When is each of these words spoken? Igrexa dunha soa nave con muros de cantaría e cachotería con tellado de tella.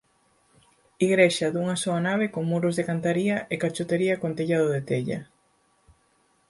Igrexa 1.07 1.47
dunha 1.53 1.75
soa 1.83 1.99
nave 2.07 2.25
con 2.33 2.43
muros 2.51 2.75
de 2.75 2.87
cantaría 2.89 3.37
e 3.53 3.55
cachotería 3.63 4.15
con 4.21 4.31
tellado 4.37 4.67
de 4.75 4.81
tella. 4.89 5.19